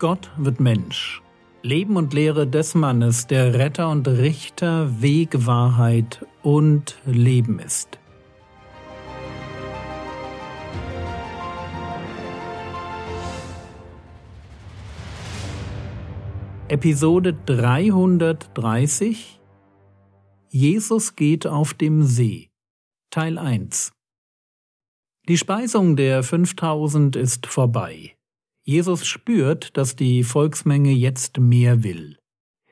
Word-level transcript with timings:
Gott 0.00 0.32
wird 0.38 0.58
Mensch. 0.60 1.22
Leben 1.62 1.98
und 1.98 2.14
Lehre 2.14 2.46
des 2.46 2.74
Mannes, 2.74 3.26
der 3.26 3.52
Retter 3.52 3.90
und 3.90 4.08
Richter, 4.08 5.02
Weg, 5.02 5.44
Wahrheit 5.44 6.24
und 6.42 6.96
Leben 7.04 7.58
ist. 7.58 7.98
Episode 16.68 17.34
330 17.44 19.38
Jesus 20.48 21.14
geht 21.14 21.46
auf 21.46 21.74
dem 21.74 22.04
See 22.04 22.48
Teil 23.10 23.36
1 23.36 23.92
Die 25.28 25.36
Speisung 25.36 25.96
der 25.96 26.22
5000 26.22 27.16
ist 27.16 27.46
vorbei. 27.46 28.16
Jesus 28.64 29.06
spürt, 29.06 29.76
dass 29.76 29.96
die 29.96 30.22
Volksmenge 30.22 30.92
jetzt 30.92 31.38
mehr 31.38 31.82
will. 31.82 32.18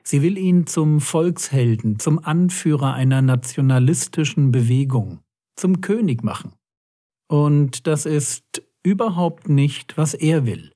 Sie 0.03 0.21
will 0.21 0.37
ihn 0.37 0.65
zum 0.65 1.01
Volkshelden, 1.01 1.99
zum 1.99 2.19
Anführer 2.19 2.93
einer 2.93 3.21
nationalistischen 3.21 4.51
Bewegung, 4.51 5.19
zum 5.55 5.81
König 5.81 6.23
machen. 6.23 6.53
Und 7.27 7.85
das 7.85 8.05
ist 8.05 8.63
überhaupt 8.83 9.49
nicht, 9.49 9.97
was 9.97 10.13
er 10.13 10.45
will. 10.45 10.71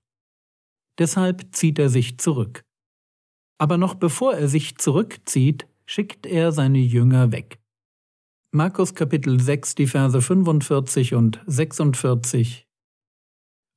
Deshalb 0.99 1.55
zieht 1.55 1.79
er 1.79 1.89
sich 1.89 2.19
zurück. 2.19 2.61
Aber 3.57 3.77
noch 3.77 3.95
bevor 3.95 4.35
er 4.35 4.47
sich 4.47 4.77
zurückzieht, 4.77 5.67
schickt 5.85 6.25
er 6.25 6.51
seine 6.51 6.79
Jünger 6.79 7.31
weg. 7.31 7.59
Markus 8.51 8.93
Kapitel 8.93 9.39
6, 9.39 9.75
die 9.75 9.87
Verse 9.87 10.21
45 10.21 11.15
und 11.15 11.41
46 11.47 12.67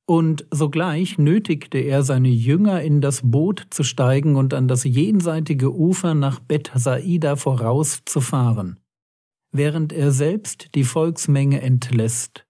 und 0.09 0.45
sogleich 0.51 1.17
nötigte 1.17 1.79
er 1.79 2.01
seine 2.01 2.29
Jünger 2.29 2.81
in 2.81 3.01
das 3.01 3.21
Boot 3.23 3.67
zu 3.71 3.83
steigen 3.83 4.37
und 4.37 4.53
an 4.53 4.69
das 4.69 4.85
jenseitige 4.85 5.75
Ufer 5.75 6.13
nach 6.13 6.39
Bethsaida 6.39 7.35
vorauszufahren, 7.35 8.79
während 9.51 9.91
er 9.91 10.11
selbst 10.11 10.73
die 10.75 10.85
Volksmenge 10.85 11.61
entlässt. 11.61 12.45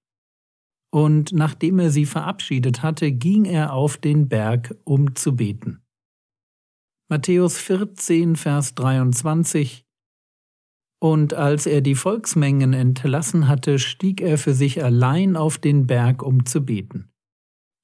Und 0.93 1.33
nachdem 1.33 1.79
er 1.79 1.89
sie 1.89 2.05
verabschiedet 2.05 2.83
hatte, 2.83 3.11
ging 3.11 3.45
er 3.45 3.73
auf 3.73 3.97
den 3.97 4.29
Berg, 4.29 4.75
um 4.83 5.15
zu 5.15 5.35
beten. 5.35 5.81
Matthäus 7.09 7.57
14, 7.57 8.35
Vers 8.35 8.75
23 8.75 9.83
Und 11.01 11.33
als 11.33 11.65
er 11.65 11.81
die 11.81 11.95
Volksmengen 11.95 12.73
entlassen 12.73 13.47
hatte, 13.47 13.79
stieg 13.79 14.21
er 14.21 14.37
für 14.37 14.53
sich 14.53 14.83
allein 14.83 15.35
auf 15.35 15.57
den 15.57 15.87
Berg, 15.87 16.21
um 16.21 16.45
zu 16.45 16.63
beten. 16.63 17.09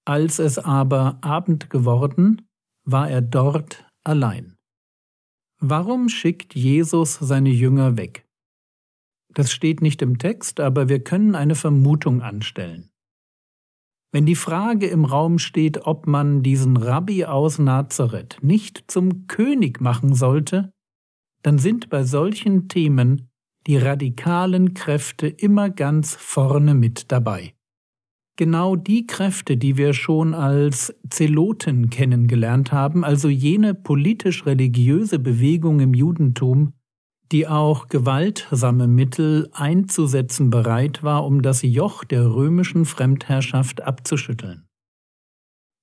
Als 0.06 0.40
es 0.40 0.59
aber 0.59 1.18
Abend 1.22 1.70
geworden, 1.70 2.46
war 2.86 3.09
er 3.09 3.22
dort 3.22 3.86
allein. 4.04 4.58
Warum 5.59 6.09
schickt 6.09 6.56
Jesus 6.56 7.14
seine 7.14 7.50
Jünger 7.50 7.96
weg? 7.96 8.28
Das 9.34 9.52
steht 9.52 9.81
nicht 9.81 10.02
im 10.02 10.18
Text, 10.18 10.59
aber 10.59 10.90
wir 10.90 11.02
können 11.02 11.36
eine 11.36 11.56
Vermutung 11.56 12.22
anstellen. 12.22 12.92
Wenn 14.12 14.26
die 14.26 14.36
Frage 14.36 14.88
im 14.88 15.06
Raum 15.06 15.40
steht, 15.40 15.88
ob 15.88 16.06
man 16.06 16.44
diesen 16.44 16.76
Rabbi 16.76 17.26
aus 17.26 17.58
Nazareth 17.58 18.40
nicht 18.42 18.84
zum 18.88 19.28
König 19.28 19.80
machen 19.80 20.14
sollte, 20.14 20.74
dann 21.44 21.58
sind 21.58 21.90
bei 21.90 22.04
solchen 22.04 22.68
Themen 22.68 23.30
die 23.66 23.78
radikalen 23.78 24.74
Kräfte 24.74 25.28
immer 25.28 25.70
ganz 25.70 26.14
vorne 26.16 26.74
mit 26.74 27.12
dabei 27.12 27.56
genau 28.36 28.76
die 28.76 29.06
Kräfte, 29.06 29.58
die 29.58 29.78
wir 29.78 29.94
schon 29.94 30.34
als 30.34 30.94
Zeloten 31.09 31.90
kennengelernt 31.90 32.72
haben, 32.72 33.03
also 33.03 33.30
jene 33.30 33.74
politisch-religiöse 33.74 35.19
Bewegung 35.19 35.80
im 35.80 35.94
Judentum, 35.94 36.74
die 37.31 37.47
auch 37.47 37.88
gewaltsame 37.88 38.88
Mittel 38.88 39.50
einzusetzen 39.53 40.50
bereit 40.50 41.03
war, 41.03 41.25
um 41.25 41.41
das 41.41 41.62
Joch 41.62 42.03
der 42.03 42.34
römischen 42.34 42.85
Fremdherrschaft 42.85 43.81
abzuschütteln. 43.81 44.68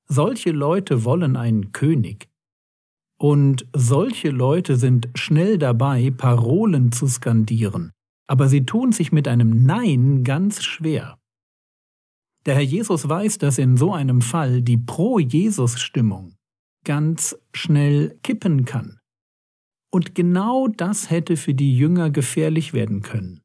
Solche 0.08 0.50
Leute 0.50 1.04
wollen 1.04 1.36
einen 1.36 1.72
König. 1.72 2.28
Und 3.18 3.66
solche 3.76 4.30
Leute 4.30 4.76
sind 4.76 5.08
schnell 5.14 5.58
dabei, 5.58 6.10
Parolen 6.10 6.90
zu 6.90 7.06
skandieren, 7.06 7.92
aber 8.26 8.48
sie 8.48 8.64
tun 8.64 8.92
sich 8.92 9.12
mit 9.12 9.28
einem 9.28 9.64
Nein 9.66 10.24
ganz 10.24 10.64
schwer. 10.64 11.19
Der 12.50 12.56
Herr 12.56 12.64
Jesus 12.64 13.08
weiß, 13.08 13.38
dass 13.38 13.58
in 13.58 13.76
so 13.76 13.94
einem 13.94 14.20
Fall 14.20 14.60
die 14.60 14.76
Pro-Jesus-Stimmung 14.76 16.34
ganz 16.84 17.38
schnell 17.54 18.18
kippen 18.24 18.64
kann. 18.64 18.98
Und 19.92 20.16
genau 20.16 20.66
das 20.66 21.10
hätte 21.10 21.36
für 21.36 21.54
die 21.54 21.76
Jünger 21.76 22.10
gefährlich 22.10 22.72
werden 22.72 23.02
können. 23.02 23.42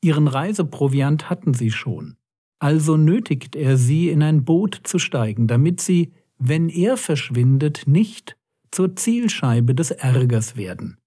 Ihren 0.00 0.28
Reiseproviant 0.28 1.28
hatten 1.28 1.54
sie 1.54 1.72
schon, 1.72 2.16
also 2.60 2.96
nötigt 2.96 3.56
er 3.56 3.76
sie, 3.76 4.10
in 4.10 4.22
ein 4.22 4.44
Boot 4.44 4.80
zu 4.84 5.00
steigen, 5.00 5.48
damit 5.48 5.80
sie, 5.80 6.12
wenn 6.38 6.68
er 6.68 6.98
verschwindet, 6.98 7.88
nicht 7.88 8.36
zur 8.70 8.94
Zielscheibe 8.94 9.74
des 9.74 9.90
Ärgers 9.90 10.54
werden. 10.54 10.98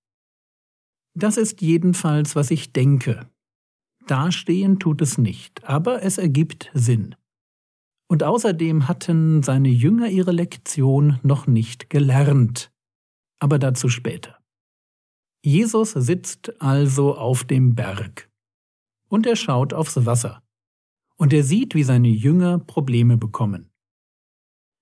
Das 1.17 1.37
ist 1.37 1.61
jedenfalls, 1.61 2.35
was 2.35 2.51
ich 2.51 2.73
denke, 2.73 3.30
Dastehen 4.11 4.77
tut 4.77 5.01
es 5.01 5.17
nicht, 5.17 5.63
aber 5.63 6.03
es 6.03 6.17
ergibt 6.17 6.69
Sinn. 6.73 7.15
Und 8.09 8.23
außerdem 8.23 8.89
hatten 8.89 9.41
seine 9.41 9.69
Jünger 9.69 10.09
ihre 10.09 10.33
Lektion 10.33 11.21
noch 11.23 11.47
nicht 11.47 11.89
gelernt. 11.89 12.73
Aber 13.39 13.57
dazu 13.57 13.87
später. 13.87 14.37
Jesus 15.45 15.91
sitzt 15.91 16.61
also 16.61 17.15
auf 17.15 17.45
dem 17.45 17.73
Berg. 17.73 18.29
Und 19.07 19.25
er 19.25 19.37
schaut 19.37 19.71
aufs 19.73 20.05
Wasser. 20.05 20.43
Und 21.15 21.31
er 21.31 21.45
sieht, 21.45 21.73
wie 21.73 21.83
seine 21.83 22.09
Jünger 22.09 22.59
Probleme 22.59 23.15
bekommen. 23.15 23.71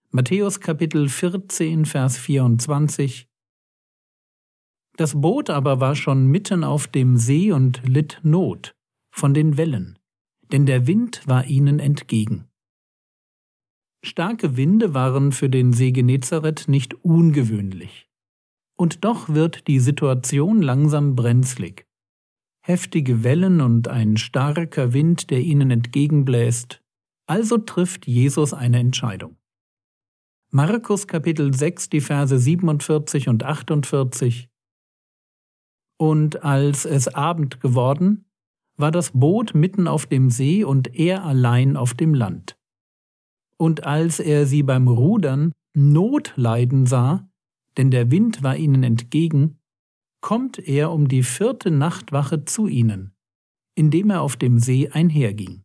Matthäus 0.10 0.60
Kapitel 0.60 1.08
14, 1.08 1.86
Vers 1.86 2.18
24 2.18 3.30
Das 4.98 5.22
Boot 5.22 5.52
aber 5.52 5.80
war 5.80 5.96
schon 5.96 6.26
mitten 6.26 6.64
auf 6.64 6.88
dem 6.88 7.16
See 7.16 7.52
und 7.52 7.88
litt 7.88 8.20
Not 8.24 8.74
von 9.12 9.34
den 9.34 9.58
Wellen, 9.58 10.00
denn 10.52 10.66
der 10.66 10.88
Wind 10.88 11.28
war 11.28 11.46
ihnen 11.46 11.80
entgegen. 11.80 12.50
Starke 14.02 14.56
Winde 14.56 14.94
waren 14.94 15.32
für 15.32 15.50
den 15.50 15.74
See 15.74 15.92
Genezareth 15.92 16.68
nicht 16.68 17.04
ungewöhnlich. 17.04 18.10
Und 18.78 19.04
doch 19.04 19.28
wird 19.28 19.68
die 19.68 19.80
Situation 19.80 20.62
langsam 20.62 21.16
brenzlig. 21.16 21.86
Heftige 22.62 23.24
Wellen 23.24 23.60
und 23.60 23.90
ein 23.90 24.16
starker 24.16 24.94
Wind, 24.94 25.30
der 25.32 25.42
ihnen 25.42 25.70
entgegenbläst. 25.70 26.82
Also 27.28 27.58
trifft 27.58 28.08
Jesus 28.08 28.54
eine 28.54 28.80
Entscheidung. 28.80 29.38
Markus 30.52 31.06
Kapitel 31.06 31.54
6, 31.54 31.90
die 31.90 32.02
Verse 32.02 32.40
47 32.40 33.28
und 33.28 33.44
48. 33.44 34.50
Und 35.98 36.44
als 36.44 36.86
es 36.86 37.10
Abend 37.10 37.60
geworden, 37.60 38.29
war 38.80 38.92
das 38.92 39.12
Boot 39.12 39.54
mitten 39.54 39.88
auf 39.88 40.06
dem 40.06 40.30
See 40.30 40.64
und 40.64 40.96
er 40.96 41.24
allein 41.24 41.76
auf 41.76 41.94
dem 41.94 42.14
Land. 42.14 42.58
Und 43.58 43.84
als 43.84 44.20
er 44.20 44.46
sie 44.46 44.64
beim 44.64 44.88
Rudern 44.88 45.52
Not 45.74 46.34
leiden 46.36 46.86
sah, 46.86 47.30
denn 47.78 47.92
der 47.92 48.10
Wind 48.12 48.42
war 48.42 48.58
ihnen 48.58 48.84
entgegen, 48.84 49.60
kommt 50.22 50.60
er 50.60 50.92
um 50.92 51.08
die 51.08 51.24
vierte 51.24 51.72
Nachtwache 51.72 52.46
zu 52.46 52.68
ihnen, 52.68 53.14
indem 53.76 54.10
er 54.10 54.22
auf 54.22 54.36
dem 54.36 54.60
See 54.60 54.90
einherging. 54.90 55.64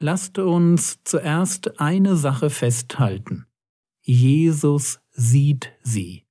Lasst 0.00 0.38
uns 0.38 1.02
zuerst 1.04 1.80
eine 1.80 2.16
Sache 2.16 2.50
festhalten. 2.50 3.46
Jesus 4.02 5.00
sieht 5.12 5.72
sie. 5.82 6.26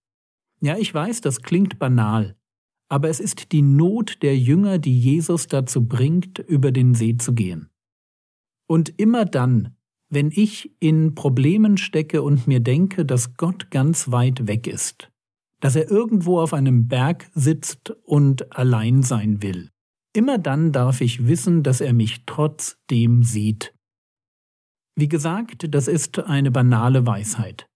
Ja, 0.59 0.77
ich 0.77 0.93
weiß, 0.93 1.21
das 1.21 1.41
klingt 1.41 1.79
banal, 1.79 2.35
aber 2.91 3.07
es 3.07 3.21
ist 3.21 3.53
die 3.53 3.61
Not 3.61 4.21
der 4.21 4.37
Jünger, 4.37 4.77
die 4.77 4.99
Jesus 4.99 5.47
dazu 5.47 5.87
bringt, 5.87 6.39
über 6.39 6.73
den 6.73 6.93
See 6.93 7.15
zu 7.15 7.33
gehen. 7.33 7.69
Und 8.67 8.99
immer 8.99 9.23
dann, 9.23 9.77
wenn 10.09 10.29
ich 10.29 10.75
in 10.81 11.15
Problemen 11.15 11.77
stecke 11.77 12.21
und 12.21 12.47
mir 12.47 12.59
denke, 12.59 13.05
dass 13.05 13.35
Gott 13.37 13.71
ganz 13.71 14.11
weit 14.11 14.45
weg 14.45 14.67
ist, 14.67 15.09
dass 15.61 15.77
er 15.77 15.89
irgendwo 15.89 16.41
auf 16.41 16.53
einem 16.53 16.89
Berg 16.89 17.31
sitzt 17.33 17.91
und 18.03 18.51
allein 18.57 19.03
sein 19.03 19.41
will, 19.41 19.69
immer 20.13 20.37
dann 20.37 20.73
darf 20.73 20.99
ich 20.99 21.25
wissen, 21.27 21.63
dass 21.63 21.79
er 21.79 21.93
mich 21.93 22.25
trotzdem 22.25 23.23
sieht. 23.23 23.73
Wie 24.97 25.07
gesagt, 25.07 25.73
das 25.73 25.87
ist 25.87 26.19
eine 26.19 26.51
banale 26.51 27.07
Weisheit. 27.07 27.67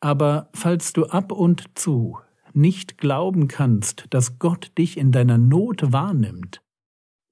Aber 0.00 0.48
falls 0.54 0.92
du 0.92 1.06
ab 1.06 1.32
und 1.32 1.76
zu 1.76 2.18
nicht 2.58 2.98
glauben 2.98 3.48
kannst, 3.48 4.06
dass 4.10 4.38
Gott 4.38 4.72
dich 4.76 4.98
in 4.98 5.12
deiner 5.12 5.38
Not 5.38 5.92
wahrnimmt, 5.92 6.62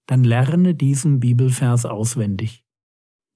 dann 0.06 0.25
lerne 0.25 0.75
diesen 0.75 1.20
Bibelvers 1.20 1.84
auswendig. 1.84 2.64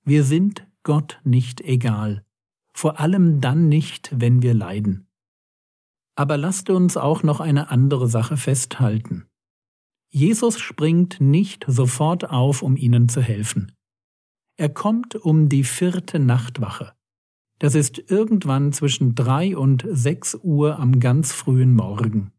Wir 0.04 0.24
sind 0.24 0.66
Gott 0.82 1.20
nicht 1.24 1.60
egal, 1.60 2.24
vor 2.72 3.00
allem 3.00 3.40
dann 3.40 3.68
nicht, 3.68 4.10
wenn 4.14 4.40
wir 4.40 4.54
leiden. 4.54 5.06
Aber 6.16 6.36
lasst 6.36 6.70
uns 6.70 6.96
auch 6.96 7.22
noch 7.22 7.40
eine 7.40 7.70
andere 7.70 8.08
Sache 8.08 8.36
festhalten. 8.36 9.26
Jesus 10.10 10.58
springt 10.58 11.20
nicht 11.20 11.64
sofort 11.68 12.30
auf, 12.30 12.62
um 12.62 12.76
ihnen 12.76 13.08
zu 13.08 13.20
helfen. 13.20 13.72
Er 14.56 14.68
kommt 14.68 15.14
um 15.14 15.48
die 15.48 15.64
vierte 15.64 16.18
Nachtwache. 16.18 16.94
Das 17.60 17.74
ist 17.74 18.10
irgendwann 18.10 18.72
zwischen 18.72 19.14
drei 19.14 19.54
und 19.56 19.86
sechs 19.90 20.34
Uhr 20.34 20.78
am 20.78 20.98
ganz 20.98 21.32
frühen 21.32 21.74
Morgen. 21.74 22.32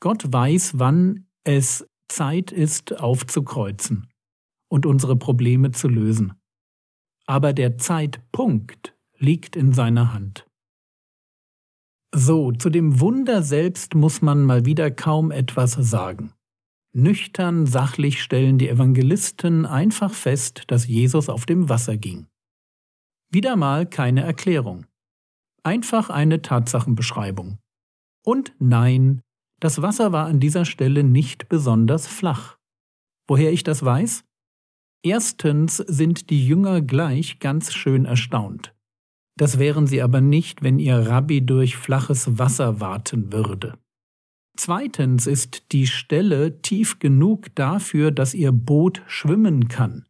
Gott 0.00 0.32
weiß, 0.32 0.78
wann 0.78 1.26
es 1.44 1.86
Zeit 2.08 2.52
ist, 2.52 3.00
aufzukreuzen 3.00 4.06
und 4.68 4.86
unsere 4.86 5.16
Probleme 5.16 5.72
zu 5.72 5.88
lösen. 5.88 6.34
Aber 7.26 7.52
der 7.52 7.78
Zeitpunkt 7.78 8.96
liegt 9.18 9.56
in 9.56 9.72
seiner 9.72 10.14
Hand. 10.14 10.46
So, 12.14 12.52
zu 12.52 12.70
dem 12.70 13.00
Wunder 13.00 13.42
selbst 13.42 13.96
muss 13.96 14.22
man 14.22 14.44
mal 14.44 14.64
wieder 14.66 14.92
kaum 14.92 15.32
etwas 15.32 15.72
sagen. 15.72 16.32
Nüchtern, 16.92 17.66
sachlich 17.66 18.22
stellen 18.22 18.58
die 18.58 18.68
Evangelisten 18.68 19.66
einfach 19.66 20.12
fest, 20.12 20.64
dass 20.68 20.86
Jesus 20.86 21.28
auf 21.28 21.44
dem 21.44 21.68
Wasser 21.68 21.96
ging. 21.96 22.29
Wieder 23.32 23.54
mal 23.56 23.86
keine 23.86 24.22
Erklärung. 24.22 24.86
Einfach 25.62 26.10
eine 26.10 26.42
Tatsachenbeschreibung. 26.42 27.58
Und 28.24 28.52
nein, 28.58 29.22
das 29.60 29.82
Wasser 29.82 30.10
war 30.12 30.26
an 30.26 30.40
dieser 30.40 30.64
Stelle 30.64 31.04
nicht 31.04 31.48
besonders 31.48 32.06
flach. 32.06 32.58
Woher 33.28 33.52
ich 33.52 33.62
das 33.62 33.84
weiß? 33.84 34.24
Erstens 35.02 35.76
sind 35.76 36.30
die 36.30 36.44
Jünger 36.46 36.80
gleich 36.80 37.38
ganz 37.38 37.72
schön 37.72 38.04
erstaunt. 38.04 38.74
Das 39.36 39.58
wären 39.58 39.86
sie 39.86 40.02
aber 40.02 40.20
nicht, 40.20 40.62
wenn 40.62 40.78
ihr 40.78 40.98
Rabbi 40.98 41.40
durch 41.46 41.76
flaches 41.76 42.38
Wasser 42.38 42.80
warten 42.80 43.32
würde. 43.32 43.78
Zweitens 44.56 45.26
ist 45.26 45.72
die 45.72 45.86
Stelle 45.86 46.60
tief 46.60 46.98
genug 46.98 47.54
dafür, 47.54 48.10
dass 48.10 48.34
ihr 48.34 48.52
Boot 48.52 49.02
schwimmen 49.06 49.68
kann. 49.68 50.04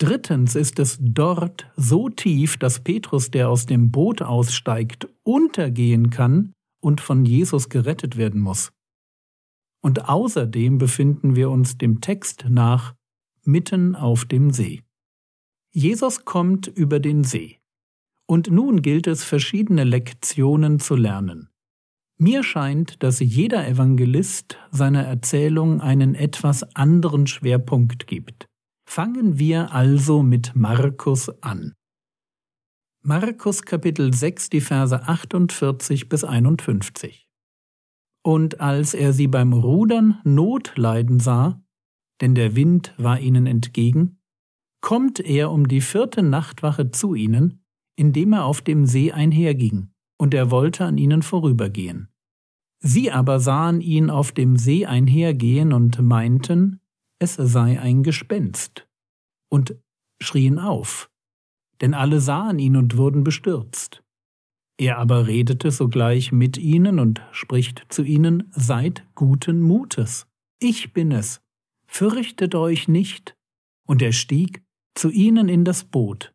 Drittens 0.00 0.56
ist 0.56 0.78
es 0.78 0.96
dort 0.98 1.70
so 1.76 2.08
tief, 2.08 2.56
dass 2.56 2.80
Petrus, 2.80 3.30
der 3.30 3.50
aus 3.50 3.66
dem 3.66 3.90
Boot 3.90 4.22
aussteigt, 4.22 5.06
untergehen 5.24 6.08
kann 6.08 6.54
und 6.80 7.02
von 7.02 7.26
Jesus 7.26 7.68
gerettet 7.68 8.16
werden 8.16 8.40
muss. 8.40 8.72
Und 9.82 10.08
außerdem 10.08 10.78
befinden 10.78 11.36
wir 11.36 11.50
uns 11.50 11.76
dem 11.76 12.00
Text 12.00 12.46
nach 12.48 12.94
mitten 13.44 13.94
auf 13.94 14.24
dem 14.24 14.52
See. 14.52 14.82
Jesus 15.70 16.24
kommt 16.24 16.66
über 16.66 16.98
den 16.98 17.22
See. 17.22 17.58
Und 18.26 18.50
nun 18.50 18.80
gilt 18.80 19.06
es, 19.06 19.22
verschiedene 19.22 19.84
Lektionen 19.84 20.80
zu 20.80 20.96
lernen. 20.96 21.50
Mir 22.16 22.42
scheint, 22.42 23.02
dass 23.02 23.20
jeder 23.20 23.68
Evangelist 23.68 24.56
seiner 24.70 25.02
Erzählung 25.02 25.82
einen 25.82 26.14
etwas 26.14 26.62
anderen 26.74 27.26
Schwerpunkt 27.26 28.06
gibt. 28.06 28.49
Fangen 28.90 29.38
wir 29.38 29.72
also 29.72 30.22
mit 30.22 30.56
Markus 30.56 31.30
an. 31.42 31.74
Markus 33.02 33.62
Kapitel 33.62 34.12
6, 34.12 34.50
die 34.50 34.60
Verse 34.60 35.00
48 35.00 36.08
bis 36.08 36.24
51. 36.24 37.28
Und 38.22 38.60
als 38.60 38.94
er 38.94 39.12
sie 39.12 39.28
beim 39.28 39.52
Rudern 39.52 40.20
Not 40.24 40.76
leiden 40.76 41.20
sah, 41.20 41.62
denn 42.20 42.34
der 42.34 42.56
Wind 42.56 42.92
war 42.98 43.20
ihnen 43.20 43.46
entgegen, 43.46 44.18
kommt 44.80 45.20
er 45.20 45.52
um 45.52 45.68
die 45.68 45.80
vierte 45.80 46.22
Nachtwache 46.22 46.90
zu 46.90 47.14
ihnen 47.14 47.60
indem 48.00 48.32
er 48.32 48.46
auf 48.46 48.62
dem 48.62 48.86
See 48.86 49.12
einherging, 49.12 49.90
und 50.18 50.32
er 50.32 50.50
wollte 50.50 50.86
an 50.86 50.96
ihnen 50.96 51.20
vorübergehen. 51.20 52.08
Sie 52.78 53.12
aber 53.12 53.40
sahen 53.40 53.82
ihn 53.82 54.08
auf 54.08 54.32
dem 54.32 54.56
See 54.56 54.86
einhergehen 54.86 55.74
und 55.74 56.00
meinten, 56.00 56.79
es 57.20 57.34
sei 57.34 57.78
ein 57.78 58.02
Gespenst, 58.02 58.88
und 59.48 59.76
schrien 60.20 60.58
auf, 60.58 61.10
denn 61.80 61.94
alle 61.94 62.20
sahen 62.20 62.58
ihn 62.58 62.76
und 62.76 62.96
wurden 62.96 63.22
bestürzt. 63.22 64.02
Er 64.78 64.96
aber 64.98 65.26
redete 65.26 65.70
sogleich 65.70 66.32
mit 66.32 66.56
ihnen 66.56 66.98
und 66.98 67.22
spricht 67.32 67.84
zu 67.90 68.02
ihnen, 68.02 68.50
Seid 68.52 69.06
guten 69.14 69.60
Mutes, 69.60 70.26
ich 70.58 70.94
bin 70.94 71.12
es, 71.12 71.42
fürchtet 71.86 72.54
euch 72.54 72.88
nicht. 72.88 73.36
Und 73.86 74.00
er 74.00 74.12
stieg 74.12 74.62
zu 74.94 75.10
ihnen 75.10 75.48
in 75.48 75.64
das 75.64 75.84
Boot, 75.84 76.32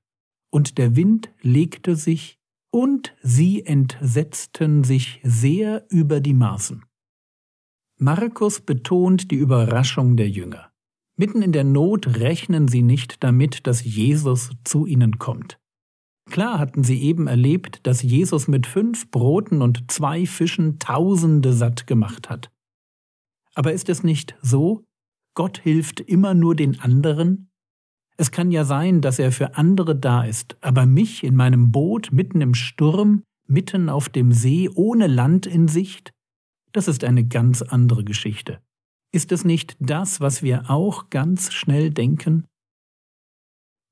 und 0.51 0.77
der 0.77 0.95
Wind 0.95 1.31
legte 1.41 1.95
sich, 1.95 2.37
und 2.71 3.15
sie 3.23 3.65
entsetzten 3.65 4.83
sich 4.83 5.21
sehr 5.23 5.85
über 5.89 6.19
die 6.19 6.33
Maßen. 6.33 6.83
Markus 7.97 8.59
betont 8.59 9.31
die 9.31 9.37
Überraschung 9.37 10.17
der 10.17 10.29
Jünger. 10.29 10.74
Mitten 11.17 11.41
in 11.41 11.51
der 11.51 11.63
Not 11.63 12.19
rechnen 12.19 12.67
sie 12.67 12.81
nicht 12.81 13.23
damit, 13.23 13.67
dass 13.67 13.83
Jesus 13.83 14.51
zu 14.63 14.85
ihnen 14.85 15.17
kommt. 15.17 15.57
Klar 16.29 16.59
hatten 16.59 16.83
sie 16.83 17.01
eben 17.01 17.27
erlebt, 17.27 17.85
dass 17.85 18.01
Jesus 18.01 18.47
mit 18.47 18.65
fünf 18.67 19.11
Broten 19.11 19.61
und 19.61 19.91
zwei 19.91 20.25
Fischen 20.25 20.79
Tausende 20.79 21.53
satt 21.53 21.87
gemacht 21.87 22.29
hat. 22.29 22.51
Aber 23.53 23.71
ist 23.71 23.89
es 23.89 24.03
nicht 24.03 24.35
so? 24.41 24.83
Gott 25.35 25.59
hilft 25.59 25.99
immer 25.99 26.33
nur 26.33 26.55
den 26.55 26.79
anderen 26.79 27.49
es 28.17 28.31
kann 28.31 28.51
ja 28.51 28.63
sein, 28.63 29.01
dass 29.01 29.19
er 29.19 29.31
für 29.31 29.57
andere 29.57 29.95
da 29.95 30.23
ist, 30.23 30.57
aber 30.61 30.85
mich 30.85 31.23
in 31.23 31.35
meinem 31.35 31.71
Boot 31.71 32.11
mitten 32.11 32.39
im 32.41 32.53
Sturm, 32.53 33.23
mitten 33.47 33.89
auf 33.89 34.07
dem 34.07 34.31
See, 34.31 34.69
ohne 34.73 35.07
Land 35.07 35.45
in 35.45 35.67
Sicht, 35.67 36.11
das 36.71 36.87
ist 36.87 37.03
eine 37.03 37.25
ganz 37.25 37.61
andere 37.61 38.03
Geschichte. 38.03 38.59
Ist 39.15 39.31
es 39.31 39.45
nicht 39.45 39.77
das, 39.79 40.19
was 40.19 40.43
wir 40.43 40.69
auch 40.69 41.09
ganz 41.09 41.53
schnell 41.53 41.89
denken? 41.89 42.45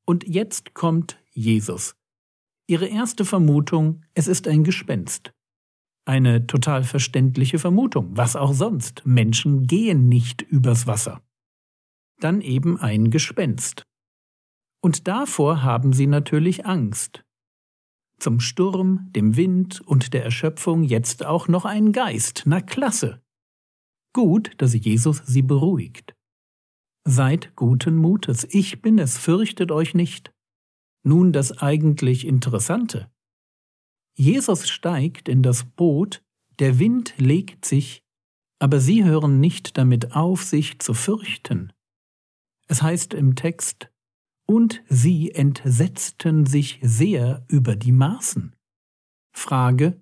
Und 0.05 0.27
jetzt 0.27 0.73
kommt 0.73 1.17
Jesus. 1.31 1.95
Ihre 2.67 2.87
erste 2.87 3.23
Vermutung, 3.23 4.03
es 4.15 4.27
ist 4.27 4.49
ein 4.49 4.65
Gespenst. 4.65 5.31
Eine 6.03 6.45
total 6.45 6.83
verständliche 6.83 7.57
Vermutung, 7.57 8.17
was 8.17 8.35
auch 8.35 8.51
sonst, 8.51 9.05
Menschen 9.05 9.65
gehen 9.65 10.09
nicht 10.09 10.41
übers 10.41 10.87
Wasser. 10.87 11.21
Dann 12.19 12.41
eben 12.41 12.77
ein 12.77 13.09
Gespenst. 13.09 13.83
Und 14.81 15.07
davor 15.07 15.63
haben 15.63 15.93
sie 15.93 16.07
natürlich 16.07 16.65
Angst. 16.65 17.23
Zum 18.19 18.41
Sturm, 18.41 19.07
dem 19.13 19.37
Wind 19.37 19.79
und 19.79 20.13
der 20.13 20.25
Erschöpfung 20.25 20.83
jetzt 20.83 21.25
auch 21.25 21.47
noch 21.47 21.63
ein 21.63 21.93
Geist, 21.93 22.43
na 22.45 22.59
klasse. 22.59 23.22
Gut, 24.13 24.51
dass 24.59 24.73
Jesus 24.73 25.23
sie 25.25 25.41
beruhigt. 25.41 26.15
Seid 27.05 27.55
guten 27.55 27.97
Mutes, 27.97 28.47
ich 28.49 28.81
bin 28.81 28.99
es, 28.99 29.17
fürchtet 29.17 29.71
euch 29.71 29.93
nicht. 29.93 30.31
Nun 31.03 31.33
das 31.33 31.57
eigentlich 31.57 32.25
Interessante. 32.25 33.11
Jesus 34.15 34.69
steigt 34.69 35.27
in 35.27 35.41
das 35.41 35.65
Boot, 35.65 36.23
der 36.59 36.77
Wind 36.77 37.15
legt 37.17 37.65
sich, 37.65 38.03
aber 38.59 38.79
sie 38.79 39.03
hören 39.03 39.39
nicht 39.39 39.77
damit 39.77 40.15
auf, 40.15 40.43
sich 40.43 40.79
zu 40.79 40.93
fürchten. 40.93 41.73
Es 42.67 42.81
heißt 42.81 43.13
im 43.15 43.35
Text, 43.35 43.89
und 44.45 44.83
sie 44.87 45.31
entsetzten 45.31 46.45
sich 46.45 46.79
sehr 46.81 47.45
über 47.47 47.75
die 47.75 47.91
Maßen. 47.91 48.55
Frage, 49.35 50.01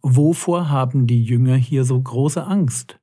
wovor 0.00 0.68
haben 0.68 1.06
die 1.06 1.24
Jünger 1.24 1.56
hier 1.56 1.84
so 1.84 2.00
große 2.00 2.44
Angst? 2.44 2.99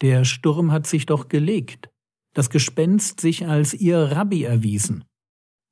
Der 0.00 0.24
Sturm 0.24 0.72
hat 0.72 0.86
sich 0.86 1.06
doch 1.06 1.28
gelegt, 1.28 1.90
das 2.34 2.50
Gespenst 2.50 3.20
sich 3.20 3.46
als 3.46 3.74
ihr 3.74 3.98
Rabbi 3.98 4.44
erwiesen. 4.44 5.04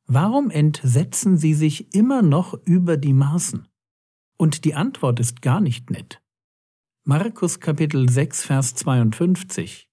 Warum 0.07 0.51
entsetzen 0.51 1.37
sie 1.37 1.55
sich 1.55 1.95
immer 1.95 2.23
noch 2.23 2.55
über 2.65 2.97
die 2.97 3.13
Maßen? 3.13 3.67
Und 4.39 4.65
die 4.65 4.75
Antwort 4.75 5.21
ist 5.21 5.43
gar 5.43 5.61
nicht 5.61 5.91
nett. 5.91 6.21
Markus 7.05 7.61
Kapitel 7.61 8.09
6, 8.09 8.45
Vers 8.45 8.75
52 8.75 9.87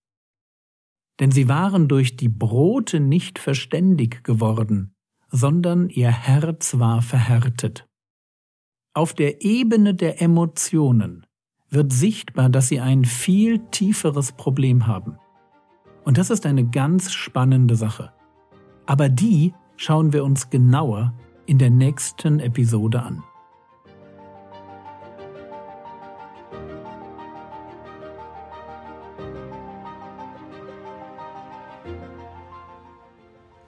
denn 1.20 1.32
sie 1.32 1.48
waren 1.48 1.88
durch 1.88 2.16
die 2.16 2.30
Brote 2.30 3.00
nicht 3.00 3.40
verständig 3.40 4.24
geworden, 4.24 4.96
sondern 5.30 5.90
ihr 5.90 6.12
Herz 6.12 6.80
war 6.80 7.02
verhärtet. 7.02 7.88
Auf 8.96 9.14
der 9.14 9.44
Ebene 9.44 9.96
der 9.96 10.22
Emotionen 10.22 11.26
wird 11.74 11.92
sichtbar, 11.92 12.50
dass 12.50 12.68
sie 12.68 12.80
ein 12.80 13.04
viel 13.04 13.60
tieferes 13.72 14.32
Problem 14.32 14.88
haben. 14.88 15.18
Und 16.04 16.18
das 16.18 16.30
ist 16.30 16.46
eine 16.46 16.66
ganz 16.66 17.12
spannende 17.12 17.76
Sache. 17.76 18.14
Aber 18.86 19.10
die 19.10 19.54
schauen 19.76 20.14
wir 20.14 20.24
uns 20.24 20.50
genauer 20.50 21.14
in 21.46 21.58
der 21.58 21.70
nächsten 21.70 22.40
Episode 22.40 23.02
an. 23.02 23.24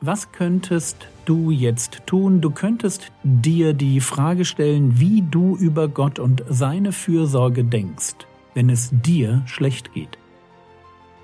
Was 0.01 0.31
könntest 0.31 1.07
du 1.27 1.51
jetzt 1.51 2.05
tun? 2.05 2.41
Du 2.41 2.50
könntest 2.51 3.12
dir 3.24 3.74
die 3.74 4.00
Frage 4.00 4.46
stellen, 4.46 5.00
wie 5.00 5.22
du 5.22 5.55
über 5.55 5.88
Gott 5.88 6.20
und 6.20 6.44
seine 6.48 6.91
Fürsorge 6.91 7.63
denkst, 7.63 8.15
wenn 8.53 8.70
es 8.70 8.91
dir 8.91 9.41
schlecht 9.46 9.94
geht. 9.94 10.17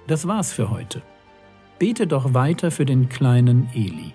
Das 0.08 0.28
war's 0.28 0.52
für 0.52 0.70
heute. 0.70 1.02
Bete 1.80 2.08
doch 2.08 2.34
weiter 2.34 2.72
für 2.72 2.86
den 2.86 3.10
kleinen 3.10 3.70
Eli. 3.74 4.14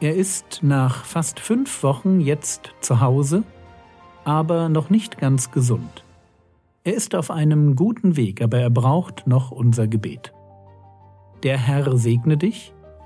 Er 0.00 0.14
ist 0.14 0.60
nach 0.62 1.04
fast 1.04 1.40
fünf 1.40 1.82
Wochen 1.82 2.20
jetzt 2.20 2.70
zu 2.80 3.00
Hause, 3.00 3.42
aber 4.24 4.68
noch 4.68 4.90
nicht 4.90 5.18
ganz 5.18 5.50
gesund. 5.50 6.04
Er 6.84 6.94
ist 6.94 7.14
auf 7.14 7.30
einem 7.30 7.74
guten 7.76 8.16
Weg, 8.16 8.40
aber 8.40 8.58
er 8.58 8.70
braucht 8.70 9.26
noch 9.26 9.50
unser 9.50 9.88
Gebet. 9.88 10.32
Der 11.42 11.58
Herr 11.58 11.96
segne 11.96 12.36
dich, 12.36 12.72